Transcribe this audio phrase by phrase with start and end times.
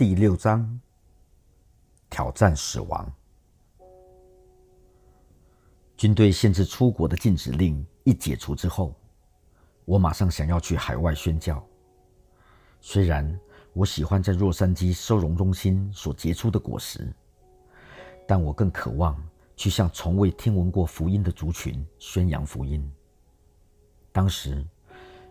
[0.00, 0.80] 第六章：
[2.08, 3.12] 挑战死亡。
[5.94, 8.94] 军队限制出国的禁止令一解除之后，
[9.84, 11.62] 我马上想要去海外宣教。
[12.80, 13.38] 虽然
[13.74, 17.14] 我喜欢在洛杉矶收容中心所结出的果实，
[18.26, 19.22] 但我更渴望
[19.54, 22.90] 去向从未听闻过福音的族群宣扬福音。
[24.12, 24.66] 当时，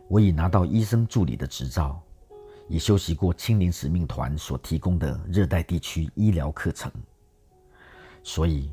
[0.07, 1.99] 我已拿到医生助理的执照。
[2.69, 6.91] 也修习过青年使命团所提供的热带地区医疗课程，
[8.21, 8.71] 所以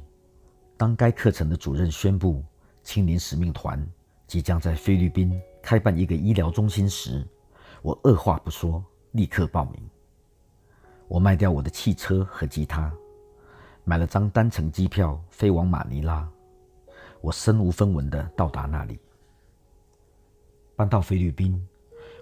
[0.76, 2.44] 当该课程的主任宣布
[2.82, 3.84] 青年使命团
[4.26, 7.26] 即将在菲律宾开办一个医疗中心时，
[7.80, 9.82] 我二话不说，立刻报名。
[11.08, 12.92] 我卖掉我的汽车和吉他，
[13.84, 16.28] 买了张单程机票飞往马尼拉。
[17.22, 18.98] 我身无分文的到达那里，
[20.76, 21.66] 搬到菲律宾。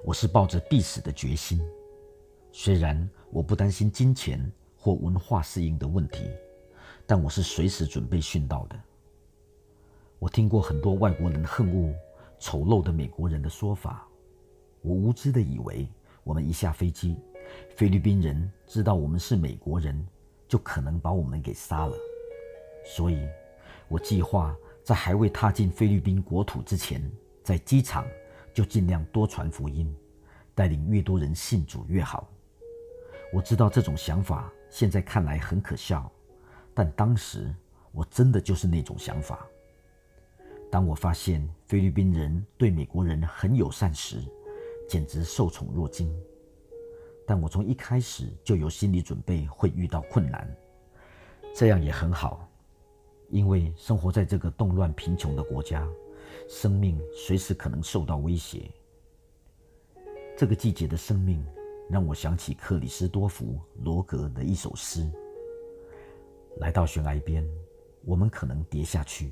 [0.07, 1.59] 我是抱着必死的决心，
[2.53, 6.29] 虽然我不担心金钱或文化适应的问题，
[7.07, 8.79] 但我是随时准备殉道的。
[10.19, 11.91] 我听过很多外国人恨恶
[12.39, 14.07] 丑陋的美国人的说法，
[14.83, 15.89] 我无知的以为
[16.23, 17.17] 我们一下飞机，
[17.75, 20.07] 菲律宾人知道我们是美国人，
[20.47, 21.97] 就可能把我们给杀了。
[22.85, 23.27] 所以，
[23.89, 27.11] 我计划在还未踏进菲律宾国土之前，
[27.43, 28.05] 在机场。
[28.55, 29.95] 就尽量多传福音，
[30.55, 32.31] 带领越多人信主越好。
[33.33, 36.11] 我知道这种想法现在看来很可笑，
[36.73, 37.53] 但当时
[37.91, 39.45] 我真的就是那种想法。
[40.71, 44.23] 当我发现菲律宾人对美国人很友善时，
[44.89, 46.17] 简直受宠若惊。
[47.27, 50.49] 但我从一开始就有心理准备会遇到困难，
[51.55, 52.49] 这样也很好，
[53.31, 55.89] 因为生活在这个动乱贫穷的国家。
[56.49, 58.71] 生命随时可能受到威胁。
[60.37, 61.45] 这个季节的生命
[61.89, 65.09] 让我想起克里斯多夫·罗格的一首诗
[66.59, 67.49] ：“来到悬崖边，
[68.05, 69.29] 我们可能跌下去；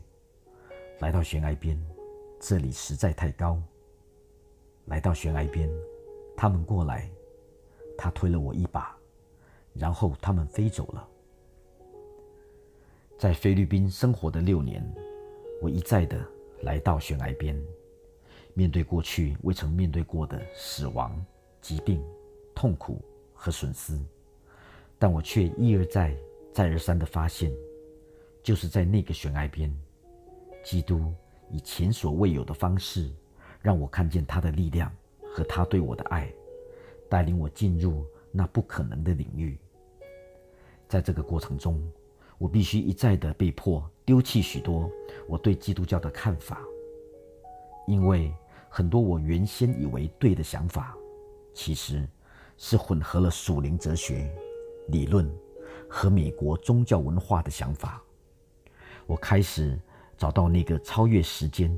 [1.01, 1.77] 来到悬崖边，
[2.39, 3.61] 这里实在太高。
[4.87, 5.71] 来到悬崖边，
[6.37, 7.11] 他们过来，
[7.97, 8.97] 他推了我一把，
[9.73, 11.09] 然后他们飞走了。”
[13.19, 14.85] 在菲律宾生活的六年，
[15.61, 16.21] 我一再的。
[16.63, 17.61] 来到悬崖边，
[18.55, 21.25] 面对过去未曾面对过的死亡、
[21.61, 22.03] 疾病、
[22.55, 23.01] 痛苦
[23.35, 23.99] 和损失，
[24.99, 26.17] 但我却一而再、
[26.53, 27.53] 再而三的发现，
[28.43, 29.73] 就是在那个悬崖边，
[30.65, 31.13] 基督
[31.51, 33.11] 以前所未有的方式，
[33.61, 34.95] 让我看见他的力量
[35.35, 36.33] 和他对我的爱，
[37.09, 39.59] 带领我进入那不可能的领域。
[40.89, 41.83] 在这个过程中，
[42.43, 43.89] 我必须一再的被迫。
[44.05, 44.91] 丢弃许多
[45.29, 46.61] 我对基督教的看法，
[47.87, 48.35] 因为
[48.69, 50.93] 很多我原先以为对的想法，
[51.55, 52.05] 其实
[52.57, 54.29] 是混合了属灵哲学
[54.89, 55.33] 理论
[55.89, 58.03] 和美国宗教文化的想法。
[59.07, 59.81] 我开始
[60.19, 61.73] 找到那个超越时间、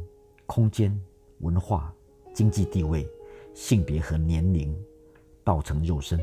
[0.46, 0.98] 空间、
[1.40, 1.94] 文化、
[2.32, 3.06] 经济地位、
[3.52, 4.74] 性别和年龄，
[5.44, 6.18] 道成肉身、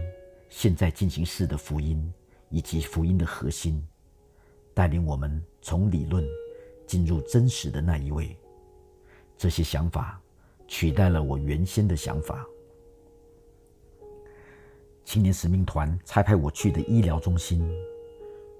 [0.49, 2.11] 现在进行式的福音，
[2.49, 3.85] 以及福音的核心。
[4.73, 6.25] 带领我们从理论
[6.87, 8.37] 进入真实的那一位，
[9.37, 10.21] 这些想法
[10.67, 12.45] 取代了我原先的想法。
[15.03, 17.69] 青年使命团差派我去的医疗中心，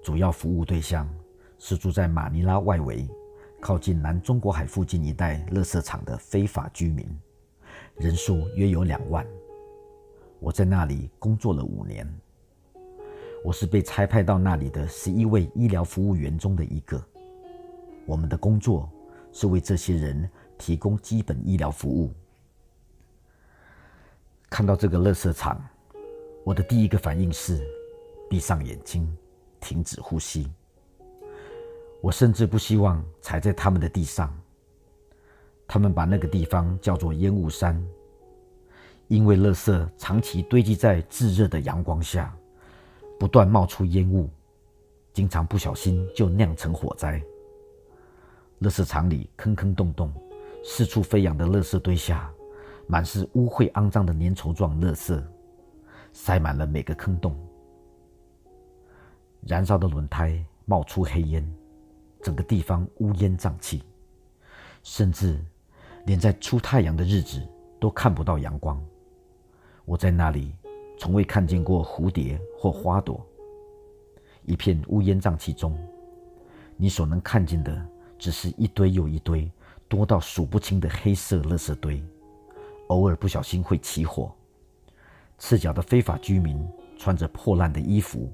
[0.02, 1.08] 主要服务对象
[1.58, 3.08] 是住在马尼拉外围、
[3.60, 7.08] 靠近南中国海附近一带垃圾场的非法居民，
[7.96, 9.26] 人数约有两万。
[10.40, 12.06] 我在那里工作了五年。
[13.44, 17.02] 我是被差派到那里的十一位医疗服务员中的一个。
[18.06, 18.88] 我们的工作
[19.32, 22.12] 是为这些人提供基本医疗服务。
[24.48, 25.60] 看到这个垃圾场，
[26.44, 27.60] 我的第一个反应是
[28.30, 29.10] 闭上眼睛，
[29.60, 30.48] 停止呼吸。
[32.00, 34.32] 我甚至不希望踩在他们的地上。
[35.66, 37.82] 他们把那个地方叫做烟雾山，
[39.08, 42.36] 因为垃圾长期堆积在炙热的阳光下。
[43.22, 44.28] 不断冒出烟雾，
[45.12, 47.22] 经常不小心就酿成火灾。
[48.60, 50.12] 垃圾场里坑坑洞洞，
[50.64, 52.28] 四处飞扬的垃圾堆下，
[52.88, 55.22] 满是污秽肮脏的粘稠状垃圾，
[56.12, 57.38] 塞满了每个坑洞。
[59.42, 61.48] 燃烧的轮胎冒出黑烟，
[62.22, 63.84] 整个地方乌烟瘴气，
[64.82, 65.40] 甚至
[66.06, 67.40] 连在出太阳的日子
[67.78, 68.84] 都看不到阳光。
[69.84, 70.52] 我在那里。
[71.02, 73.20] 从未看见过蝴蝶或花朵。
[74.44, 75.76] 一片乌烟瘴气中，
[76.76, 77.84] 你所能看见的
[78.20, 79.50] 只是一堆又一堆
[79.88, 82.00] 多到数不清的黑色垃圾堆，
[82.86, 84.32] 偶尔不小心会起火。
[85.40, 86.64] 赤脚的非法居民
[86.96, 88.30] 穿着破烂的衣服，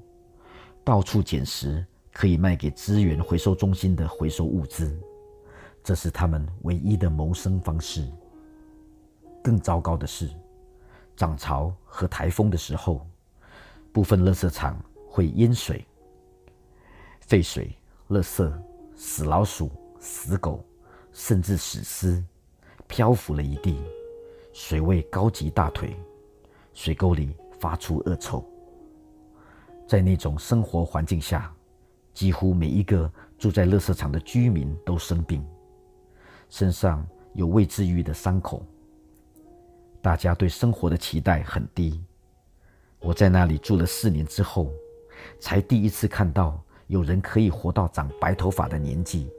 [0.83, 1.83] 到处捡拾
[2.13, 4.95] 可以卖给资源回收中心的回收物资，
[5.83, 8.07] 这是他们唯一的谋生方式。
[9.43, 10.29] 更糟糕的是，
[11.19, 13.05] 涨潮和台风的时候，
[13.91, 15.85] 部分垃圾场会淹水，
[17.19, 17.75] 废水、
[18.07, 18.49] 垃圾、
[18.95, 19.69] 死老鼠、
[19.99, 20.63] 死狗，
[21.11, 22.23] 甚至死尸，
[22.87, 23.83] 漂浮了一地，
[24.53, 25.93] 水位高及大腿，
[26.73, 28.41] 水沟里发出恶臭。
[29.85, 31.53] 在那种生活环境下，
[32.13, 35.45] 几乎每一个住在垃圾场的居民都生病，
[36.47, 38.65] 身上有未治愈的伤口。
[40.01, 42.01] 大家对生活的期待很低。
[42.99, 44.71] 我在那里住了四年之后，
[45.39, 49.29] 才第一次看到有人可以活到长白头发的年纪，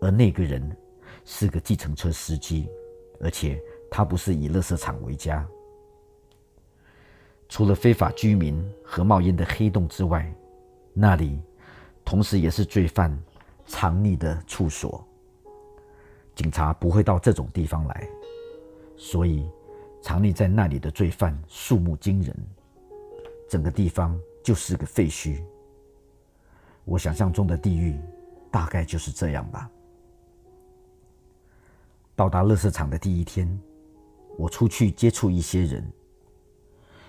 [0.00, 0.76] 而那个人
[1.24, 2.68] 是个计程车司机，
[3.20, 3.60] 而且
[3.90, 5.46] 他不是以垃圾场为家。
[7.48, 10.32] 除了非法居民和冒烟的黑洞之外，
[10.92, 11.40] 那里
[12.04, 13.16] 同时也是罪犯
[13.66, 15.04] 藏匿的处所。
[16.34, 18.08] 警察不会到这种地方来，
[18.96, 19.48] 所以。
[20.06, 22.32] 藏匿在那里的罪犯数目惊人，
[23.48, 25.42] 整个地方就是个废墟。
[26.84, 27.98] 我想象中的地狱
[28.48, 29.68] 大概就是这样吧。
[32.14, 33.60] 到达垃圾场的第一天，
[34.38, 35.84] 我出去接触一些人，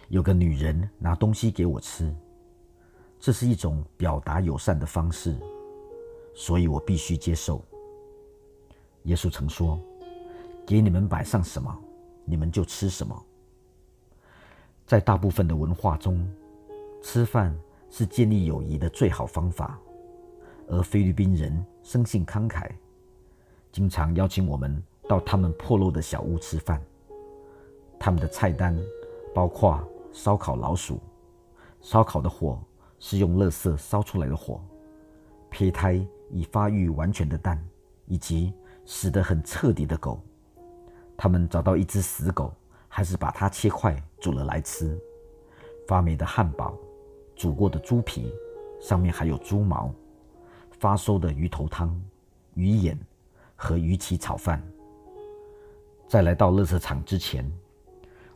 [0.08, 2.12] 有个女人拿东西给我吃，
[3.20, 5.38] 这是一种表达友善的方式，
[6.34, 7.64] 所以我必须接受。
[9.04, 9.80] 耶稣曾说
[10.66, 11.82] ：“给你们摆上什么。”
[12.29, 13.25] 你们就吃什么。
[14.85, 16.29] 在大部分的文化中，
[17.01, 17.57] 吃饭
[17.89, 19.79] 是建立友谊的最好方法。
[20.68, 22.69] 而菲律宾人生性慷慨，
[23.71, 26.81] 经常邀请我们到他们破落的小屋吃饭。
[27.97, 28.77] 他们的菜单
[29.33, 29.81] 包括
[30.12, 31.00] 烧烤老鼠，
[31.79, 32.62] 烧烤的火
[33.00, 34.59] 是用垃圾烧出来的火；
[35.50, 37.57] 胚胎已发育完全的蛋，
[38.06, 38.53] 以及
[38.85, 40.19] 死得很彻底的狗。
[41.18, 42.54] 他们找到一只死狗，
[42.88, 44.98] 还是把它切块煮了来吃。
[45.88, 46.78] 发霉的汉堡，
[47.36, 48.31] 煮过的猪皮，
[48.80, 49.92] 上面还有猪毛。
[50.80, 52.00] 发馊的鱼头汤、
[52.54, 52.96] 鱼眼
[53.56, 54.62] 和鱼鳍炒饭。
[56.08, 57.52] 在来到垃圾场之前，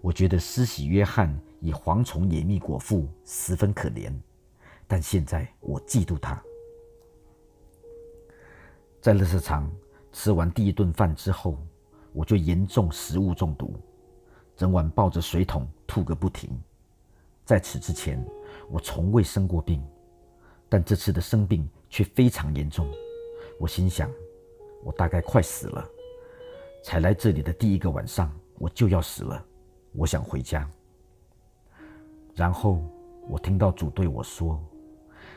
[0.02, 4.12] 我觉得施洗约翰以蝗虫野蜜果腹，十分可怜。
[4.88, 6.42] 但现在我嫉妒他。
[9.00, 9.72] 在垃圾场
[10.12, 11.56] 吃完第一顿饭之后。
[12.14, 13.74] 我就严重食物中毒，
[14.56, 16.50] 整晚抱着水桶吐个不停。
[17.46, 18.24] 在此之前，
[18.70, 19.84] 我从未生过病，
[20.70, 22.88] 但这次的生病却非常严重。
[23.60, 24.10] 我心想，
[24.84, 25.88] 我大概快死了。
[26.84, 29.46] 才来这里的第一个晚上，我就要死了。
[29.94, 30.70] 我想回家。
[32.34, 32.82] 然后
[33.28, 34.60] 我听到主对我说：“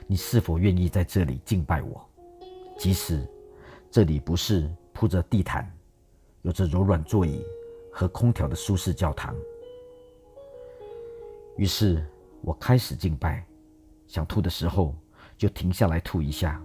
[0.06, 2.08] 你是否愿意在这里敬拜我？
[2.78, 3.28] 即使
[3.90, 5.68] 这里不是铺着地毯。”
[6.44, 7.42] 有着柔软座椅
[7.90, 9.34] 和空调的舒适教堂。
[11.56, 12.04] 于是
[12.42, 13.42] 我开始敬拜，
[14.06, 14.94] 想吐的时候
[15.38, 16.62] 就停下来吐一下，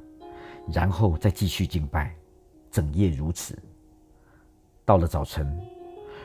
[0.67, 2.13] 然后再继续敬拜，
[2.69, 3.57] 整夜如此。
[4.83, 5.57] 到了早晨，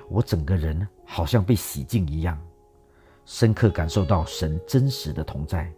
[0.08, 2.36] 我整个人好像被洗净一样，
[3.24, 5.72] 深刻感受到神真实的同在。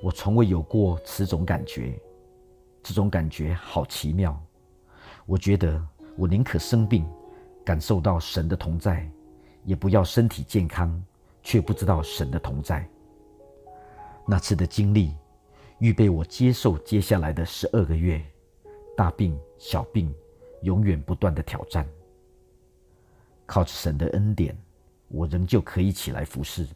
[0.00, 2.00] 我从未有过此种感觉，
[2.84, 4.40] 这种感觉好奇妙。
[5.26, 5.84] 我觉得。
[6.22, 7.04] 我宁可生病，
[7.64, 9.10] 感受到神的同在，
[9.64, 11.02] 也不要身体健康
[11.42, 12.88] 却不知道神的同在。
[14.24, 15.16] 那次的经历，
[15.80, 18.24] 预备我接受接下来的十二个月，
[18.96, 20.14] 大病小病，
[20.62, 21.84] 永远不断的挑战。
[23.44, 24.56] 靠着神的恩典，
[25.08, 26.68] 我仍旧可以起来服侍，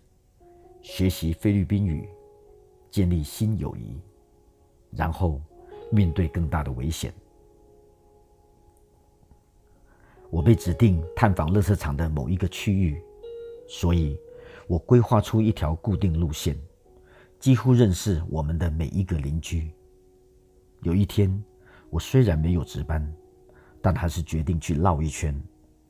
[0.82, 2.08] 学习菲律宾语，
[2.90, 3.96] 建立新友谊，
[4.90, 5.40] 然后
[5.92, 7.14] 面对更大的危险。
[10.30, 13.00] 我被指定探访垃圾场的某一个区域，
[13.68, 14.18] 所以
[14.66, 16.58] 我规划出一条固定路线，
[17.38, 19.70] 几乎认识我们的每一个邻居。
[20.82, 21.42] 有一天，
[21.90, 23.14] 我虽然没有值班，
[23.80, 25.40] 但还是决定去绕一圈，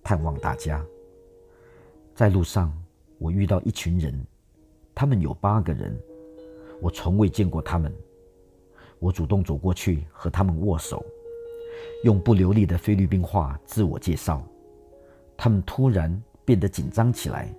[0.02, 0.84] 探望大家。
[2.14, 2.72] 在路上，
[3.18, 4.26] 我遇到一群人，
[4.94, 5.98] 他们有八个人，
[6.80, 7.92] 我从未见过他们。
[8.98, 11.04] 我主动走过去和他们握手。
[12.04, 14.42] 用不流利的菲律宾话自我介绍，
[15.36, 17.52] 他们突然变得紧张起来，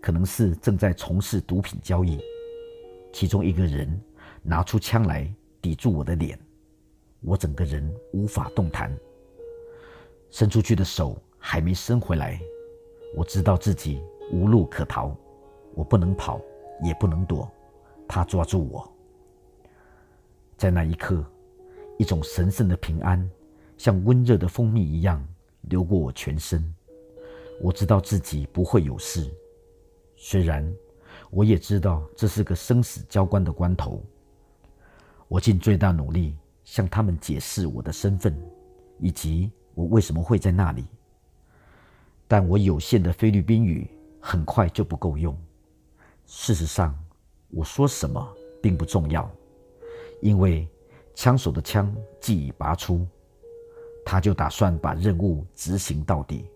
[0.00, 2.20] 可能是正在从事毒品交易。
[3.12, 4.00] 其中一个人
[4.42, 5.30] 拿出枪来
[5.60, 6.38] 抵住我的脸，
[7.20, 8.96] 我整个人无法动弹。
[10.30, 12.40] 伸出去的手还没伸回来，
[13.14, 15.14] 我知道自己无路可逃，
[15.74, 16.40] 我不能跑，
[16.82, 17.50] 也不能躲，
[18.08, 18.90] 他抓住我。
[20.56, 21.22] 在那一刻，
[21.98, 23.30] 一种神圣的平安，
[23.76, 25.24] 像温热的蜂蜜一样
[25.62, 26.62] 流过我全身。
[27.60, 29.30] 我知道自己不会有事，
[30.16, 30.68] 虽然
[31.30, 34.02] 我也知道这是个生死交关的关头。
[35.28, 38.36] 我尽最大努力向他们解释我的身份，
[38.98, 40.84] 以及我为什么会在那里。
[42.26, 43.88] 但我有限的菲律宾语
[44.20, 45.36] 很快就不够用。
[46.26, 46.98] 事实上，
[47.50, 48.26] 我说什么
[48.60, 49.30] 并不重要，
[50.20, 50.68] 因为
[51.14, 53.06] 枪手的枪既已拔出，
[54.04, 56.48] 他就打算把任务执行到底，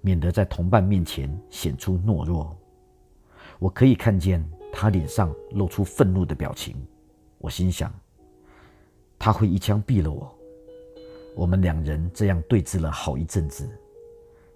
[0.00, 2.56] 免得在同伴面前显出懦弱。
[3.58, 6.76] 我可以看见他脸上露出愤怒的表情。
[7.38, 7.92] 我心想，
[9.18, 10.32] 他会一枪毙了我。
[11.34, 13.68] 我们两人这样对峙了好一阵子。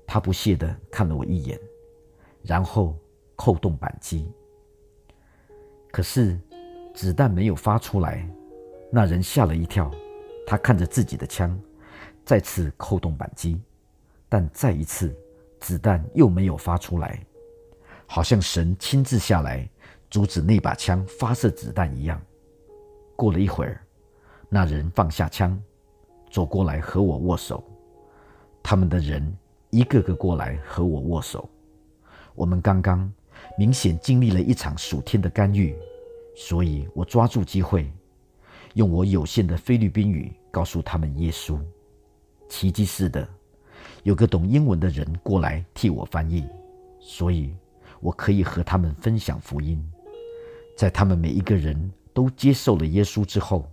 [0.06, 1.60] 他不屑地看了我一眼，
[2.42, 2.96] 然后
[3.36, 4.32] 扣动扳机。
[5.90, 6.38] 可是
[6.94, 8.26] 子弹没有发出来，
[8.90, 9.90] 那人吓了一跳。
[10.46, 11.60] 他看着自己的枪，
[12.24, 13.60] 再次扣动扳机，
[14.30, 15.14] 但再一次，
[15.60, 17.22] 子弹又没有发出来，
[18.06, 19.68] 好像神亲自下来
[20.08, 22.18] 阻止那把枪发射子弹一样。
[23.14, 23.84] 过了一会儿，
[24.48, 25.62] 那人放下枪，
[26.30, 27.62] 走过来和我握手。
[28.62, 29.36] 他们的人
[29.68, 31.46] 一个个过来和我握手。
[32.34, 33.12] 我们刚刚
[33.58, 35.76] 明显经历了一场属天的干预，
[36.34, 37.92] 所以我抓住机会，
[38.78, 41.58] 用我有限的菲律宾语告诉他们耶稣。
[42.48, 43.28] 奇迹似的，
[44.04, 46.46] 有个懂英文的人过来替我翻译，
[47.00, 47.52] 所以
[47.98, 49.84] 我可以和他们分享福音。
[50.76, 51.92] 在他们每一个人。
[52.14, 53.70] 都接受了耶稣之后，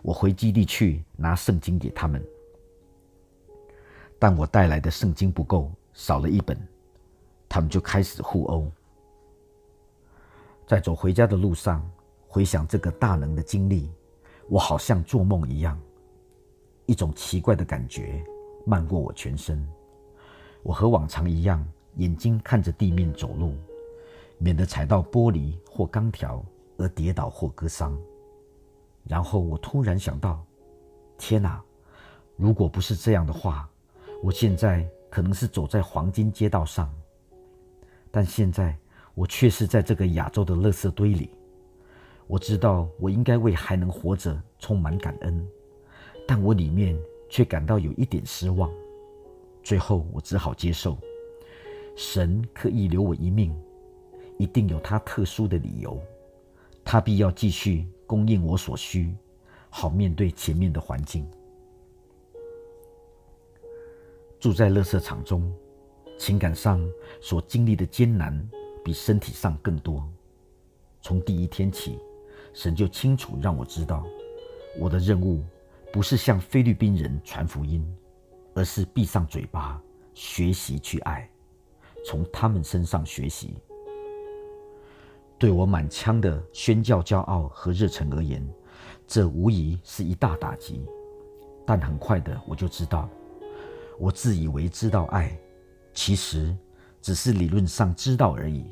[0.00, 2.24] 我回基地去拿圣经给他们，
[4.18, 6.56] 但我带来的圣经不够，少了一本，
[7.50, 8.72] 他们就开始互殴。
[10.66, 11.86] 在走回家的路上，
[12.26, 13.90] 回想这个大能的经历，
[14.48, 15.78] 我好像做梦一样，
[16.86, 18.24] 一种奇怪的感觉
[18.66, 19.66] 漫过我全身。
[20.62, 23.54] 我和往常一样，眼睛看着地面走路，
[24.38, 26.44] 免得踩到玻璃或钢条。
[26.78, 27.96] 而跌倒或割伤，
[29.04, 30.44] 然后我突然想到：
[31.16, 31.62] 天哪！
[32.34, 33.68] 如果不是这样的话，
[34.20, 36.92] 我现在可能是走在黄金街道上。
[38.10, 38.76] 但现在
[39.14, 41.30] 我却是在这个亚洲的垃圾堆里。
[42.26, 45.46] 我知道我应该为还能活着充满感恩，
[46.26, 46.98] 但我里面
[47.28, 48.72] 却感到有一点失望。
[49.62, 50.96] 最后，我只好接受：
[51.94, 53.54] 神刻意留我一命，
[54.38, 56.00] 一定有他特殊的理由。
[56.84, 59.14] 他必要继续供应我所需，
[59.70, 61.24] 好面对前面的环境。
[64.40, 65.54] 住在垃圾场中，
[66.18, 66.84] 情感上
[67.20, 68.50] 所经历的艰难
[68.84, 70.02] 比身体上更多。
[71.00, 72.00] 从第一天起，
[72.54, 74.04] 神就清楚让我知道，
[74.78, 75.42] 我的任务
[75.92, 77.84] 不是向菲律宾人传福音，
[78.54, 79.80] 而是闭上嘴巴，
[80.14, 81.28] 学习去爱，
[82.06, 83.56] 从他们身上学习。
[85.38, 88.46] 对我满腔的宣教骄傲和热忱而言，
[89.08, 90.84] 这无疑是一大打击。
[91.66, 93.08] 但很快的，我就知道，
[93.98, 95.36] 我自以为知道爱，
[95.94, 96.56] 其实
[97.00, 98.66] 只是理论上知道而已。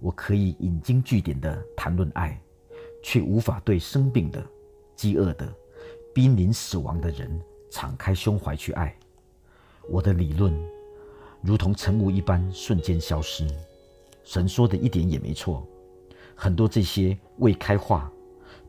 [0.00, 2.40] 我可以引经据典的谈论爱，
[3.02, 4.44] 却无法对生病的、
[4.94, 5.52] 饥饿的、
[6.12, 7.40] 濒临死亡的人
[7.70, 8.94] 敞开胸怀去爱。
[9.88, 10.52] 我的理论
[11.40, 13.46] 如同晨雾一般瞬间消失。
[14.24, 15.66] 神说的一点也没错。
[16.34, 18.12] 很多这些未开化、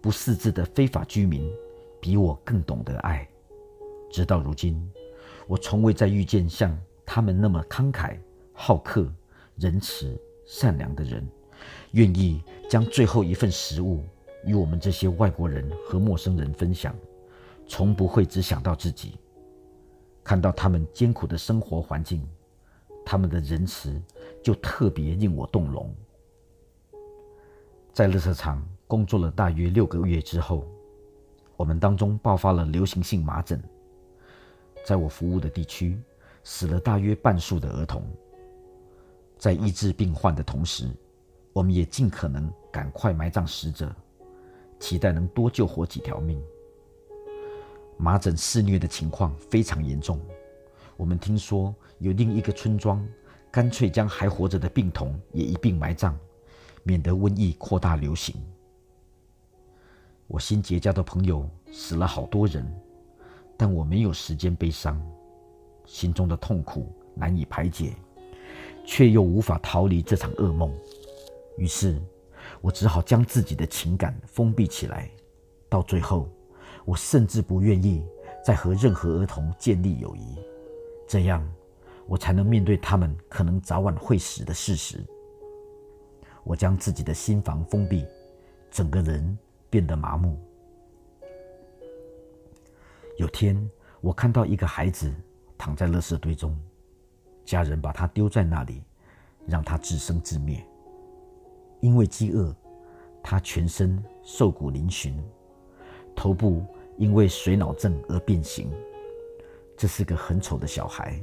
[0.02, 1.52] 不识字的非法居民，
[2.00, 3.28] 比我更懂得爱。
[4.10, 4.82] 直到如今，
[5.48, 8.18] 我从未再遇见像他们那么慷慨、
[8.54, 9.12] 好客、
[9.58, 11.28] 仁慈、善良的人，
[11.92, 14.02] 愿意将最后一份食物
[14.46, 16.96] 与我们这些外国人和陌生人分享，
[17.68, 19.18] 从不会只想到自己。
[20.24, 22.28] 看到他们艰苦的生活环境，
[23.06, 24.00] 他们的仁慈
[24.44, 25.94] 就特别令我动容。
[27.92, 30.66] 在热车场工作了大约六个月之后，
[31.58, 33.62] 我们当中爆发了流行性麻疹。
[34.86, 36.00] 在我服务的地区，
[36.44, 38.04] 死了大约半数的儿童。
[39.38, 40.88] 在医治病患的同时，
[41.52, 43.94] 我们也尽可能赶快埋葬死者，
[44.80, 46.42] 期待能多救活几条命。
[47.98, 50.20] 麻疹肆虐的情况非常严重，
[50.96, 53.06] 我们听说有另一个村庄，
[53.52, 56.18] 干脆将还活着的病童也一并埋葬。
[56.82, 58.34] 免得瘟疫扩大流行。
[60.28, 62.66] 我新结交的朋友死了好多人，
[63.58, 65.00] 但我没有时间悲伤，
[65.86, 67.94] 心中的痛苦难以排解，
[68.86, 70.74] 却又无法逃离这场噩梦。
[71.58, 72.02] 于是，
[72.62, 75.10] 我只好将自己的情感封闭起来。
[75.70, 76.28] 到最后，
[76.86, 78.04] 我甚至不愿意
[78.44, 80.38] 再和任何儿童建立友谊，
[81.08, 81.48] 这样
[82.08, 85.06] 我才能面对他们可能早晚会死的事实。
[86.44, 88.06] 我将自己的心房封闭，
[88.72, 89.38] 整个人
[89.70, 90.40] 变得麻木。
[93.18, 93.70] 有天，
[94.02, 95.14] 我看到一个孩子
[95.58, 96.58] 躺在垃圾堆中，
[97.46, 98.82] 家人把他丢在那里，
[99.46, 100.66] 让他自生自灭。
[101.82, 102.56] 因为饥饿，
[103.24, 105.14] 他全身瘦骨嶙峋，
[106.16, 106.64] 头部
[106.98, 108.72] 因为水脑症而变形。
[109.78, 111.20] 这是个很丑的小孩。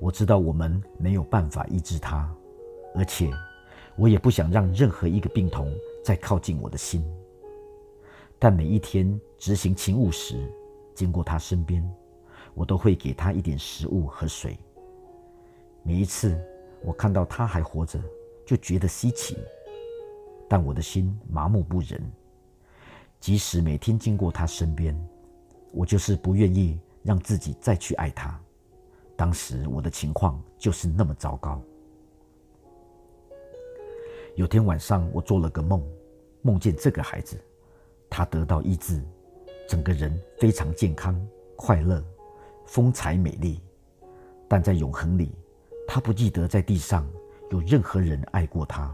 [0.00, 2.28] 我知道我们没有办法医治他，
[2.94, 3.30] 而且
[3.96, 7.04] 我也不想让任何一个病童再靠近我的心。
[8.38, 10.50] 但每一天执行勤务时，
[10.94, 11.88] 经过他身边，
[12.54, 14.58] 我都会给他一点食物和水。
[15.84, 16.36] 每一次
[16.82, 18.00] 我看到他还活着，
[18.44, 19.36] 就觉得稀奇，
[20.48, 22.00] 但我的心麻木不仁。
[23.20, 24.94] 即使每天经过他身边，
[25.72, 28.38] 我就是不愿意让自己再去爱他。
[29.16, 31.62] 当时我的情况就是那么糟糕。
[34.34, 35.82] 有天晚上，我做了个梦，
[36.42, 37.40] 梦见这个孩子，
[38.10, 39.02] 他得到医治。
[39.66, 41.18] 整个人非常健康、
[41.56, 42.04] 快乐、
[42.66, 43.62] 风采美丽，
[44.46, 45.34] 但在永恒里，
[45.88, 47.08] 他不记得在地上
[47.54, 48.92] 有任何人爱过他。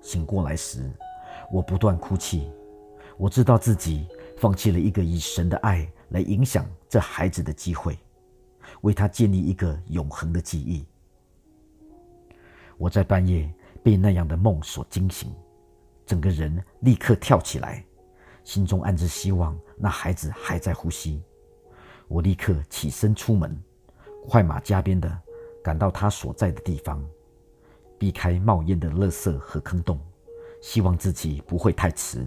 [0.00, 0.90] 醒过来时，
[1.52, 2.50] 我不断哭泣。
[3.18, 7.98] 我知道自己放弃了一个以神的爱来影响这孩子的机会，
[8.80, 10.86] 为他建立一个永恒的记忆。
[12.78, 15.30] 我在半夜被那样的梦所惊醒，
[16.06, 17.84] 整个人立刻跳起来。
[18.44, 21.22] 心中暗自希望那孩子还在呼吸。
[22.08, 23.62] 我立刻起身出门，
[24.26, 25.20] 快马加鞭地
[25.62, 27.02] 赶到他所在的地方，
[28.04, 29.98] 避开冒烟的垃圾和坑洞，
[30.60, 32.22] 希望自己不会太迟。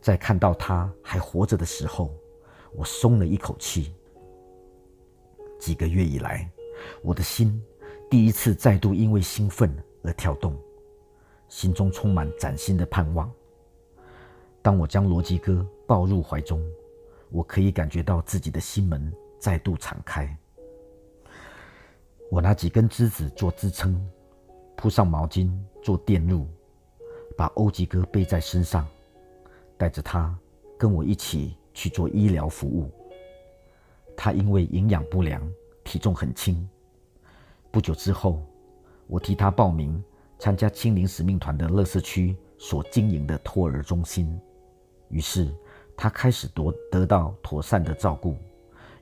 [0.00, 2.10] 在看到他还活着的时候，
[2.72, 3.92] 我松了一口气。
[5.60, 6.50] 几个月以来，
[7.02, 7.62] 我的心
[8.08, 9.70] 第一次再度因为兴奋
[10.02, 10.56] 而跳动，
[11.48, 13.30] 心中充满崭新的盼望。
[14.62, 16.66] 当我将罗辑哥抱入怀中，
[17.28, 20.34] 我可以感觉到自己的心门再度敞开。
[22.30, 24.02] 我拿几根枝子做支撑，
[24.76, 25.50] 铺上毛巾
[25.82, 26.44] 做垫褥，
[27.36, 28.86] 把欧吉哥背在身上，
[29.76, 30.38] 带着他
[30.78, 32.90] 跟我一起去做医疗服务。
[34.16, 35.42] 他因为营养不良，
[35.82, 36.68] 体重很轻。
[37.70, 38.42] 不久之后，
[39.06, 40.02] 我替他报名
[40.38, 44.38] 参加青林使命团的乐色区所经营的托儿中心。
[45.08, 45.54] 于是，
[45.96, 48.36] 他开始得得到妥善的照顾，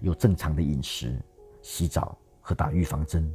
[0.00, 1.20] 有正常的饮食、
[1.62, 3.32] 洗澡和打预防针。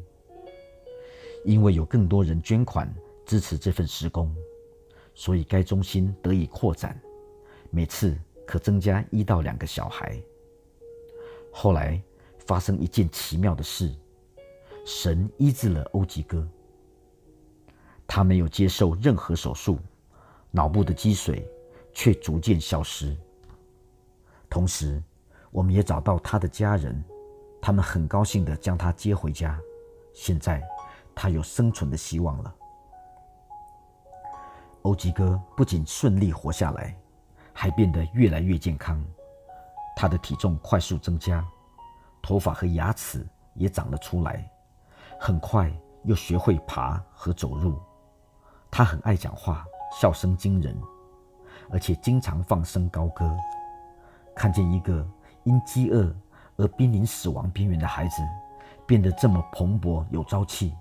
[1.43, 2.93] 因为有更多人捐款
[3.25, 4.35] 支持这份施工，
[5.13, 6.99] 所以该中心得以扩展，
[7.69, 10.21] 每次可增加一到两个小孩。
[11.51, 12.01] 后来
[12.45, 13.93] 发生一件奇妙的事，
[14.85, 16.47] 神医治了欧吉哥。
[18.07, 19.77] 他没有接受任何手术，
[20.51, 21.47] 脑部的积水。
[21.91, 23.17] 却逐渐消失。
[24.47, 25.03] 同时，
[25.51, 27.03] 我们也找到他的家人，
[27.59, 29.59] 他们很高兴地将他接回家。
[30.13, 30.63] 现在，
[31.21, 32.55] 他有生存的希望了。
[34.83, 36.95] 欧吉哥不仅顺利活下来，
[37.51, 39.03] 还变得越来越健康。
[39.97, 41.45] 他的体重快速增加，
[42.21, 44.49] 头发和牙齿也长了出来，
[45.19, 45.69] 很快
[46.05, 47.77] 又学会爬和走路。
[48.71, 50.73] 他很爱讲话，笑声惊人。
[51.69, 53.35] 而且经常放声高歌，
[54.33, 55.05] 看见一个
[55.43, 56.15] 因饥饿
[56.55, 58.23] 而濒临死亡边缘的孩子
[58.87, 60.73] 变得这么蓬勃有朝气，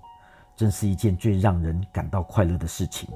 [0.59, 3.07] 真是一件最让人感到快乐的事情。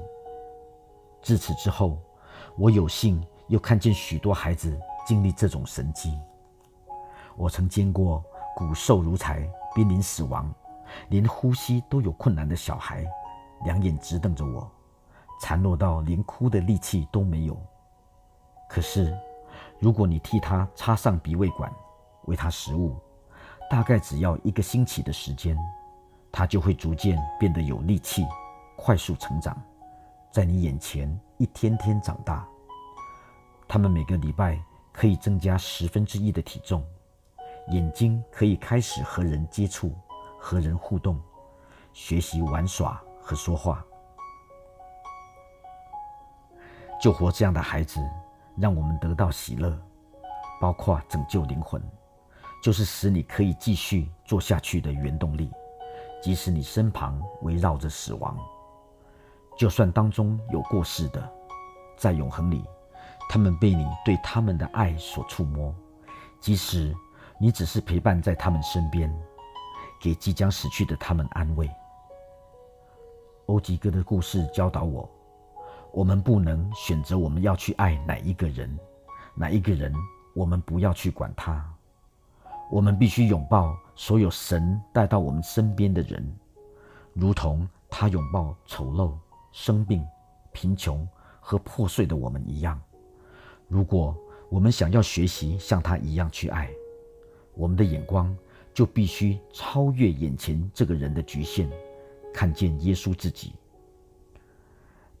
[1.20, 1.98] 自此之后，
[2.56, 4.74] 我有幸又看见许多孩子
[5.06, 6.18] 经历这种神迹。
[7.36, 8.24] 我曾见过
[8.56, 10.50] 骨瘦如柴、濒临死亡、
[11.10, 13.04] 连呼吸都有困难的小孩，
[13.66, 14.66] 两眼直瞪着我。
[15.42, 17.60] 孱弱到连哭的力气都没有。
[18.70, 19.14] 可是，
[19.78, 21.70] 如果你替他插上鼻胃管，
[22.24, 22.96] 喂他食物，
[23.68, 25.54] 大概只要一个星期的时间，
[26.36, 28.26] 他就会逐渐变得有力气，
[28.74, 29.56] 快速成长，
[30.32, 32.44] 在你眼前一天天长大。
[33.68, 34.60] 他们每个礼拜
[34.92, 36.84] 可以增加十分之一的体重，
[37.68, 39.94] 眼睛可以开始和人接触、
[40.36, 41.22] 和人互动，
[41.92, 43.84] 学习玩耍和说话。
[47.00, 48.00] 救活这样的孩子，
[48.56, 49.80] 让我们得到喜乐，
[50.60, 51.80] 包括拯救灵魂，
[52.60, 55.48] 就是使你可以继续做下去的原动力。
[56.24, 58.34] 即使你身旁围绕着死亡，
[59.58, 61.30] 就算当中有过世的，
[61.98, 62.64] 在永恒里，
[63.28, 65.74] 他们被你对他们的爱所触摸，
[66.40, 66.96] 即使
[67.38, 69.14] 你只是陪伴在他们身边，
[70.00, 71.70] 给即将死去的他们安慰。
[73.44, 75.06] 欧吉哥的故事教导我：
[75.92, 78.78] 我们不能选择我们要去爱哪一个人，
[79.34, 79.92] 哪一个人
[80.34, 81.62] 我们不要去管他。
[82.70, 86.24] 我们必须拥抱所有神带到我们身边的人，
[87.12, 89.12] 如同他拥抱丑陋。
[89.56, 90.04] 生病、
[90.52, 91.06] 贫穷
[91.38, 92.82] 和破碎的我们一样，
[93.68, 94.12] 如果
[94.48, 96.68] 我们想要学习像他一样去爱，
[97.54, 98.36] 我们的眼光
[98.72, 101.70] 就必须超越眼前这个人的局限，
[102.32, 103.52] 看见耶稣自己。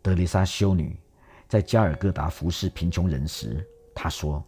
[0.02, 0.98] 德丽莎修女
[1.46, 4.42] 在加尔各答服侍贫穷人时，她说：“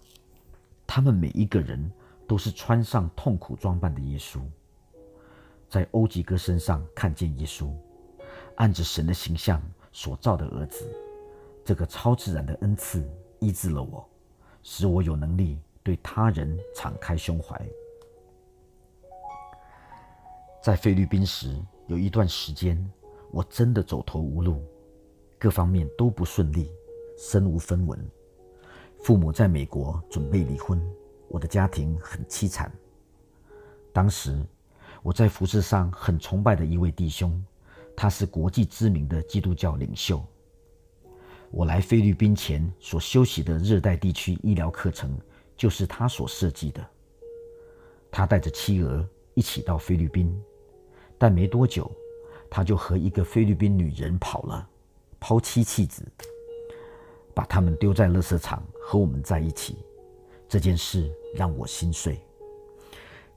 [0.84, 1.88] 他们每一个人
[2.26, 4.40] 都是穿上痛苦装扮的耶稣，
[5.68, 7.72] 在欧吉哥身上看见耶稣，
[8.56, 9.62] 按着神的形象。”
[9.96, 10.86] 所造的儿子，
[11.64, 13.02] 这个超自然的恩赐
[13.38, 14.06] 医治了我，
[14.62, 17.58] 使我有能力对他人敞开胸怀。
[20.62, 22.78] 在菲律宾时，有一段时间，
[23.32, 24.62] 我真的走投无路，
[25.38, 26.70] 各方面都不顺利，
[27.16, 27.98] 身无分文。
[28.98, 30.78] 父母在美国准备离婚，
[31.28, 32.70] 我的家庭很凄惨。
[33.92, 34.44] 当时，
[35.02, 37.44] 我在服饰上很崇拜的一位弟兄。
[37.98, 40.22] 他是国际知名的基督教领袖。
[41.50, 45.18] 我来菲律宾前所修习的热带地区医疗课程，
[45.56, 46.86] 就是他所设计的。
[48.10, 50.38] 他带着妻儿一起到菲律宾，
[51.16, 51.90] 但没多久，
[52.50, 54.68] 他就和一个菲律宾女人跑了，
[55.18, 56.06] 抛妻弃子，
[57.32, 59.78] 把他们丢在垃圾场和我们在一起。
[60.48, 62.18] 这件事让我心碎。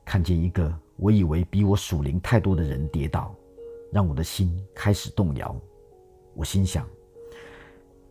[0.06, 3.36] 看见一个我以为比我属灵太多的人跌倒。
[3.92, 5.60] 让我的心开始动摇。
[6.36, 6.88] 我心想：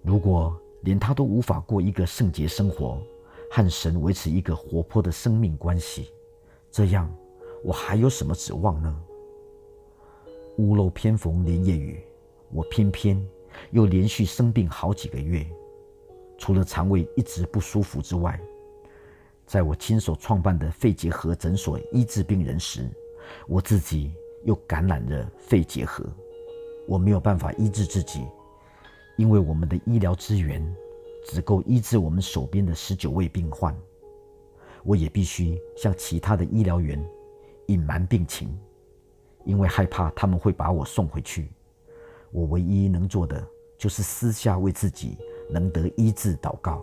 [0.02, 3.00] 如果连他都无法过一个圣洁生活，
[3.48, 6.10] 和神维持一个活泼的生命关系，
[6.70, 7.08] 这样
[7.62, 9.02] 我还有什么指望呢？
[10.56, 12.02] 屋漏偏逢连夜雨，
[12.50, 13.24] 我偏偏
[13.70, 15.46] 又连续生病好几个月。
[16.36, 18.40] 除了肠胃一直不舒服之外，
[19.48, 22.88] 在我亲手创办的肺结核诊所医治病人时，
[23.48, 24.12] 我自己。
[24.44, 26.08] 又感染了肺结核，
[26.86, 28.24] 我没有办法医治自己，
[29.16, 30.64] 因为我们的医疗资源
[31.26, 33.76] 只够医治我们手边的十九位病患。
[34.84, 37.04] 我也必须向其他的医疗员
[37.66, 38.56] 隐瞒病情，
[39.44, 41.50] 因为害怕他们会把我送回去。
[42.30, 43.44] 我唯一能做的
[43.76, 45.18] 就是私下为自己
[45.50, 46.82] 能得医治祷告。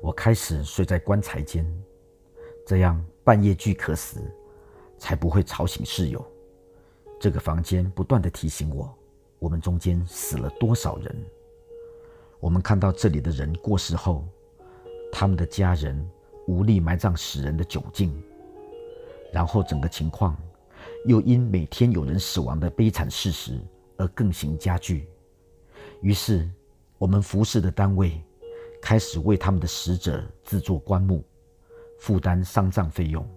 [0.00, 1.64] 我开始睡在棺材间，
[2.66, 4.20] 这样半夜俱可死。
[5.00, 6.22] 才不会吵醒室友。
[7.18, 8.94] 这个房间不断的提醒我，
[9.38, 11.26] 我们中间死了多少人。
[12.38, 14.28] 我们看到这里的人过世后，
[15.10, 16.06] 他们的家人
[16.46, 18.12] 无力埋葬死人的窘境，
[19.32, 20.36] 然后整个情况
[21.06, 23.58] 又因每天有人死亡的悲惨事实
[23.96, 25.08] 而更形加剧。
[26.02, 26.46] 于是，
[26.98, 28.22] 我们服侍的单位
[28.80, 31.22] 开始为他们的死者制作棺木，
[31.98, 33.28] 负担丧葬费用。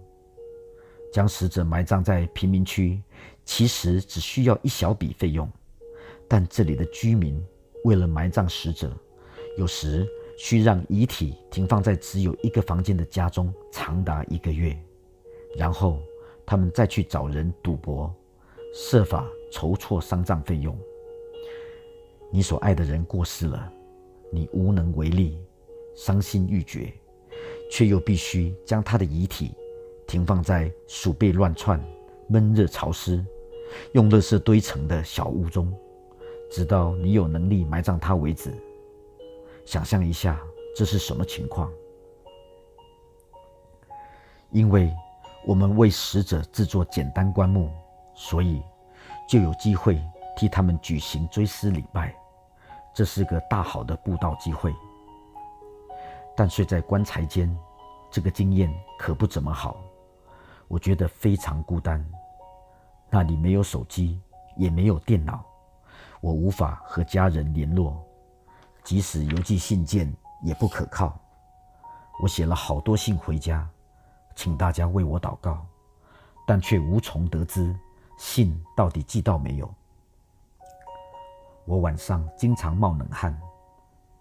[1.12, 3.00] 将死者埋葬在贫民区，
[3.44, 5.48] 其实只需要一小笔费用，
[6.26, 7.40] 但这里的居民
[7.84, 8.92] 为了埋葬死者，
[9.56, 10.04] 有时
[10.36, 14.76] 需让遗体停放在只有一个房间的家中长达一个月，
[15.56, 16.02] 然后
[16.44, 18.12] 他们再去找人赌博，
[18.74, 20.76] 设法筹措丧葬费用。
[22.32, 23.72] 你所爱的人过世了，
[24.34, 25.38] 你无能为力，
[25.94, 26.92] 伤心欲绝，
[27.70, 29.54] 却又必须将他的遗体。
[30.06, 31.82] 停放在鼠辈乱窜、
[32.28, 33.24] 闷热潮湿、
[33.92, 35.72] 用垃圾堆成的小屋中，
[36.50, 38.52] 直到你有能力埋葬他为止。
[39.64, 40.38] 想象一下，
[40.76, 41.72] 这是什么情况？
[44.50, 44.92] 因为
[45.46, 47.70] 我们为死者制作简单棺木，
[48.14, 48.62] 所以
[49.26, 49.98] 就有机会
[50.36, 52.14] 替他们举行追思礼拜。
[52.94, 54.74] 这是个大好的布道机会。
[56.36, 57.54] 但睡在棺材间，
[58.10, 59.76] 这个经验可不怎么好。
[60.68, 62.04] 我觉得非常孤单，
[63.10, 64.20] 那里没有手机，
[64.56, 65.44] 也没有电脑，
[66.20, 68.02] 我无法和家人联络，
[68.82, 71.16] 即使邮寄信件也不可靠。
[72.22, 73.68] 我写了好多信回家，
[74.34, 75.64] 请大家为我祷告，
[76.46, 77.74] 但却无从得知
[78.18, 79.72] 信到底寄到没有。
[81.66, 83.38] 我晚上经常冒冷汗，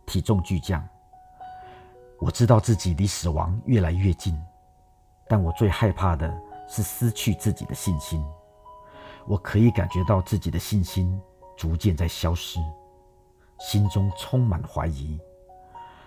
[0.05, 0.87] 体重巨降，
[2.19, 4.39] 我知道自己离死亡越来越近。
[5.27, 6.33] 但我最害怕的
[6.67, 8.23] 是失去自己的信心。
[9.25, 11.19] 我可以感觉到自己的信心
[11.57, 12.59] 逐渐在消失，
[13.59, 15.19] 心中充满怀疑，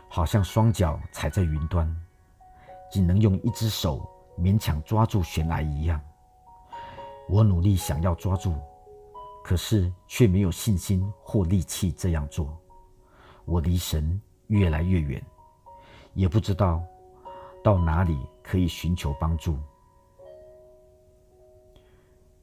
[0.09, 1.94] 好像双脚踩在云端，
[2.90, 6.01] 仅能用一只手勉强抓住悬崖一样。
[7.29, 8.55] 我努力想要抓住，
[9.47, 12.59] 可是却没有信心或力气这样做。
[13.45, 15.25] 我离神越来越远，
[16.15, 16.83] 也不知道
[17.63, 19.57] 到哪里可以寻求帮助。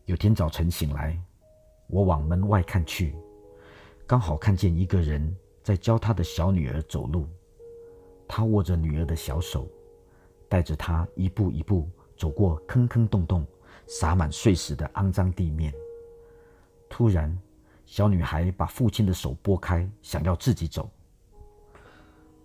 [0.06, 1.22] 有天早晨醒来，
[1.88, 3.14] 我往门外看去，
[4.08, 7.28] 刚好看见一个人在教他的小女儿走路。
[8.30, 9.68] 他握着女儿的小手，
[10.48, 13.46] 带着她一步一步走过坑坑洞洞、
[13.88, 15.74] 洒满碎石的肮脏地面。
[16.94, 17.36] 突然，
[17.88, 20.88] 小女孩把父亲的手拨开，想要自己走。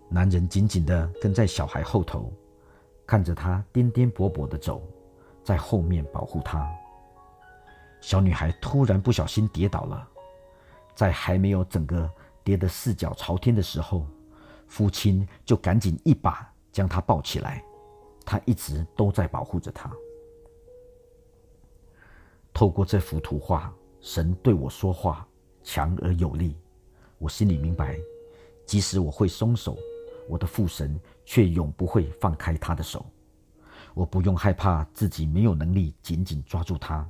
[0.09, 2.33] 男人紧紧地跟在小孩后头，
[3.05, 4.81] 看着她颠颠簸簸地走，
[5.43, 6.67] 在后面保护她。
[8.01, 10.09] 小女孩突然不小心跌倒了，
[10.95, 12.09] 在还没有整个
[12.43, 14.07] 跌得四脚朝天的时候，
[14.67, 17.63] 父亲就赶紧一把将她抱起来。
[18.25, 19.91] 他一直都在保护着她。
[22.51, 25.27] 透过这幅图画，神对我说话，
[25.63, 26.55] 强而有力。
[27.17, 27.99] 我心里明白，
[28.65, 29.77] 即使我会松手，
[30.27, 33.05] 我的父神却永不会放开他的手。
[33.93, 37.07] 我不用害怕自己没有能力紧紧抓住他。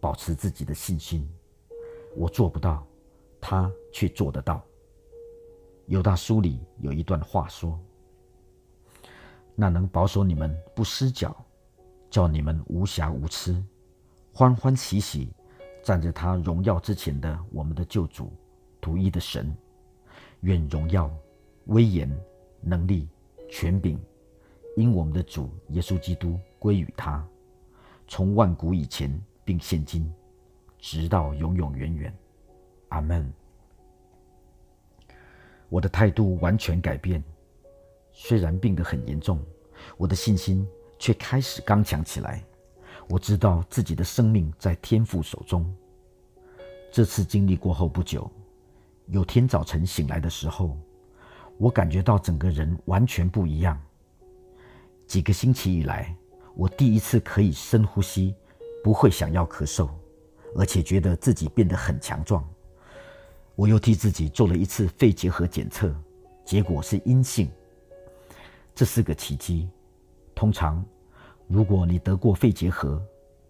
[0.00, 1.28] 保持自己的信心，
[2.14, 2.86] 我做不到，
[3.40, 4.62] 他却做得到。
[5.86, 7.76] 犹大书里有一段话说
[9.56, 11.36] ：“那能保守你们不失脚，
[12.08, 13.60] 叫你们无瑕无疵，
[14.32, 15.32] 欢欢喜喜
[15.88, 18.30] 站在他荣耀之前的我们的救主，
[18.78, 19.56] 独一的神，
[20.40, 21.10] 愿荣耀、
[21.64, 22.14] 威严、
[22.60, 23.08] 能力、
[23.48, 23.98] 权柄，
[24.76, 27.26] 因我们的主耶稣基督归于他，
[28.06, 29.10] 从万古以前。”
[29.46, 30.12] 并现今，
[30.78, 32.14] 直到永永远远，
[32.90, 33.32] 阿门。
[35.70, 37.24] 我的态度完全改变，
[38.12, 39.42] 虽然病得很严重，
[39.96, 42.44] 我的信心却开始刚强起来。
[43.08, 45.64] 我知道自己的生命在天父手中。
[46.92, 48.30] 这次经历过后不久，
[49.06, 50.76] 有天早晨醒来的时候，
[51.56, 53.80] 我感觉到整个人完全不一样。
[55.06, 56.14] 几个星期以来，
[56.54, 58.34] 我第一次可以深呼吸。
[58.80, 59.90] 不会想要咳嗽，
[60.54, 62.48] 而且觉得自己变得很强壮。
[63.56, 65.92] 我又替自己做了一次肺结核检测，
[66.44, 67.50] 结果是阴性。
[68.76, 69.68] 这是个奇迹。
[70.32, 70.82] 通常，
[71.48, 73.02] 如果你得过肺结核，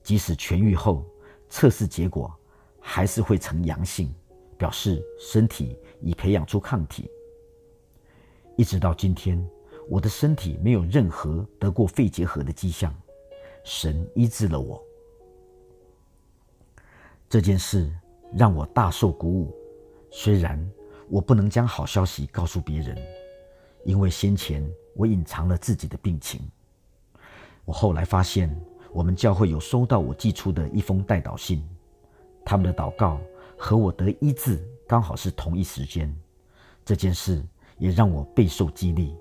[0.04, 1.04] 即使痊愈后，
[1.48, 2.32] 测试结果
[2.80, 4.14] 还是会呈阳性，
[4.56, 7.10] 表示身体已培养出抗体。
[8.56, 9.44] 一直到今天，
[9.88, 12.94] 我的身体没有任何得过肺结核的迹象。
[13.64, 14.82] 神医治了我。
[17.28, 17.92] 这件事
[18.32, 19.54] 让我大受鼓舞，
[20.10, 20.58] 虽然
[21.08, 22.96] 我不能将好消息告诉别人，
[23.84, 26.40] 因为先前我隐藏了自己的病情。
[27.68, 28.48] 我后来发现，
[28.94, 31.62] 我们教会有收到我寄出的一封代祷信，
[32.42, 33.20] 他们的祷告
[33.58, 36.10] 和我得医治刚好是同一时间。
[36.82, 37.44] 这件事
[37.76, 39.14] 也让我备受激励。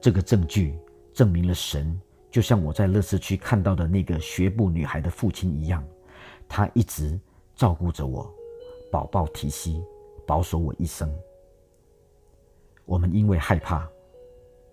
[0.00, 0.78] 这个证据
[1.12, 5.84] 证明了神就像我在乐视区看到的那个学步女孩的父亲一样。
[6.48, 7.20] 他一直
[7.54, 8.32] 照顾着我，
[8.90, 9.84] 宝宝提膝，
[10.26, 11.14] 保守我一生。
[12.86, 13.86] 我们因为害怕，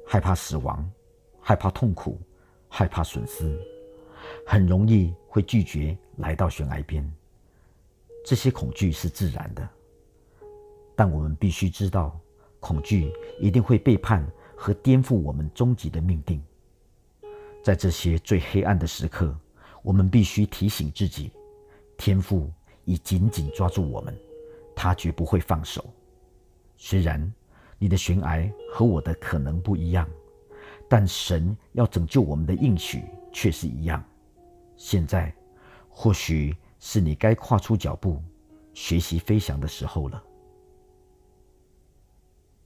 [0.07, 0.89] 害怕死亡，
[1.41, 2.17] 害怕痛苦，
[2.69, 3.59] 害怕损失，
[4.45, 7.05] 很容易会拒绝来到悬崖边。
[8.23, 9.67] 这些恐惧是自然的，
[10.95, 12.17] 但我们必须知道，
[12.59, 16.41] 恐惧一定会背叛和颠覆我们终极的命定。
[17.63, 19.35] 在这些最黑暗的时刻，
[19.81, 21.31] 我们必须提醒自己。
[21.97, 22.49] 天赋
[22.85, 24.17] 已紧紧抓住我们，
[24.75, 25.83] 他绝不会放手。
[26.77, 27.33] 虽然
[27.77, 30.07] 你的悬崖和我的可能不一样，
[30.89, 34.03] 但神要拯救我们的应许却是一样。
[34.75, 35.31] 现在，
[35.87, 38.21] 或许是你该跨出脚步，
[38.73, 40.23] 学习飞翔的时候了。